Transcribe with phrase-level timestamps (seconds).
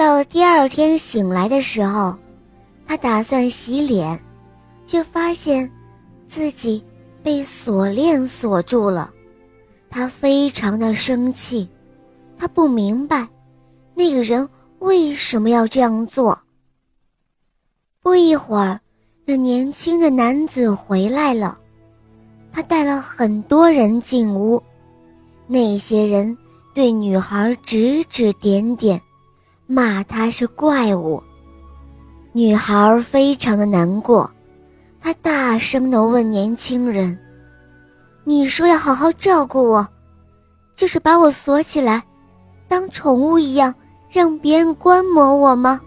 [0.00, 2.16] 到第二天醒来的时候，
[2.86, 4.18] 他打算洗脸，
[4.86, 5.70] 却发现
[6.24, 6.82] 自己
[7.22, 9.12] 被锁链锁住了。
[9.90, 11.68] 他非常的生气，
[12.38, 13.28] 他不明白
[13.94, 16.40] 那个人为什么要这样做。
[18.02, 18.80] 不一会儿，
[19.26, 21.58] 那年轻的男子回来了，
[22.50, 24.62] 他带了很多人进屋，
[25.46, 26.34] 那些人
[26.72, 28.98] 对女孩指指点点，
[29.72, 31.22] 骂他是怪物。
[32.32, 34.28] 女孩非常的难过，
[35.00, 37.16] 她大声的问年轻人。
[38.24, 39.86] 你说要好好照顾我，
[40.74, 42.02] 就是把我锁起来，
[42.66, 43.72] 当宠物一样
[44.08, 45.80] 让别人观摩我吗？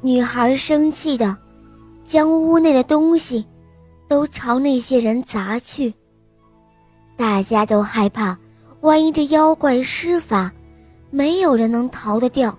[0.00, 1.36] 女孩生气的，
[2.06, 3.44] 将屋内的东西
[4.06, 5.92] 都朝那些人砸去。
[7.16, 8.38] 大家都害怕，
[8.82, 10.52] 万一这妖怪施法，
[11.12, 12.58] 没有人能逃得掉，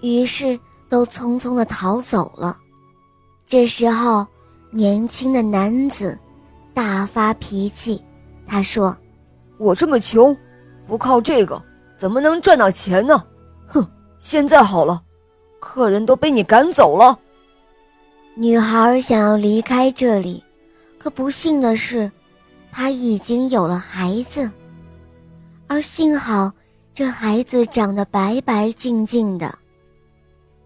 [0.00, 2.56] 于是都匆匆的逃走了。
[3.46, 4.26] 这时候，
[4.72, 6.18] 年轻的男子。
[6.72, 8.00] 大发脾气，
[8.46, 8.96] 他说
[9.58, 10.34] ：“我这么穷，
[10.86, 11.60] 不靠这个
[11.98, 13.22] 怎么能赚到钱呢？
[13.66, 13.84] 哼！
[14.20, 15.02] 现在好了，
[15.60, 17.18] 客人都被你赶走了。”
[18.36, 20.42] 女孩想要离开这里，
[20.96, 22.10] 可不幸的是，
[22.70, 24.48] 她已经有了孩子，
[25.66, 26.52] 而幸好
[27.00, 29.56] 这孩子长得白白净净的。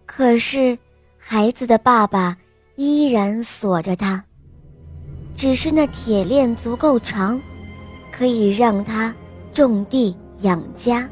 [0.05, 0.77] 可是，
[1.17, 2.35] 孩子的爸爸
[2.75, 4.21] 依然锁着他。
[5.33, 7.39] 只是那铁链足够长，
[8.11, 9.15] 可以让她
[9.53, 11.09] 种地养家。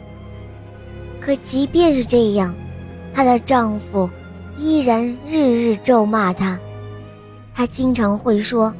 [1.21, 2.53] 可即便是这样，
[3.13, 4.09] 她的丈夫
[4.57, 6.59] 依然日日咒骂她。
[7.55, 8.75] 他经常会说：“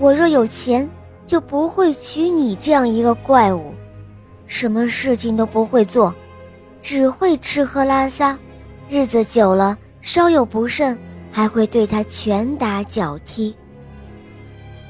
[0.00, 0.90] 我若有钱，
[1.24, 3.72] 就不会娶你这样一个怪物，
[4.48, 6.12] 什么事情都不会做，
[6.82, 8.36] 只会吃喝拉撒。
[8.88, 10.98] 日子久了，稍有不慎，
[11.30, 13.54] 还会对他拳打脚踢。”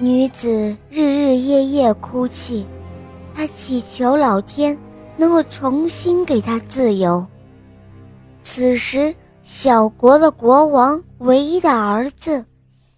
[0.00, 2.64] 女子日日夜夜哭泣，
[3.34, 4.78] 她祈求老天
[5.16, 7.26] 能够重新给她自由。
[8.40, 12.44] 此时，小国的国王唯一的儿子，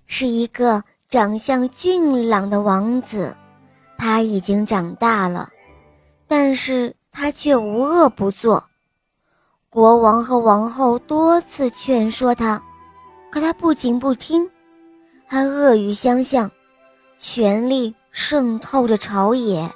[0.07, 3.35] 是一个长相俊朗的王子，
[3.97, 5.49] 他已经长大了，
[6.33, 8.63] 但是他却无恶不作。
[9.69, 12.63] 国王和王后多次劝说他，
[13.33, 14.49] 可他不仅不听，
[15.27, 16.49] 还恶语相向。
[17.19, 19.69] 权力渗透着朝野。